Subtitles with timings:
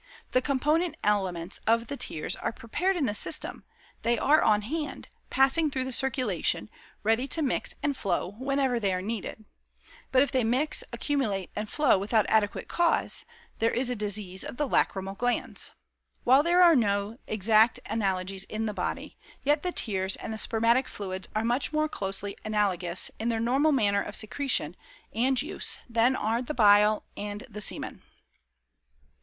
[0.31, 3.63] The component elements of the tears are prepared in the system,
[4.01, 6.71] they are on hand, passing through the circulation,
[7.03, 9.45] ready to mix and flow whenever they are needed;
[10.11, 13.25] but if they mix, accumulate and flow without adequate cause,
[13.59, 15.69] there is a disease of the lachrymal glands.
[16.23, 20.87] While there are no exact analogies in the body, yet the tears and the spermatic
[20.87, 24.75] fluids are much more closely analogous in their normal manner of secretion
[25.13, 28.01] and use than are the bile and the semen.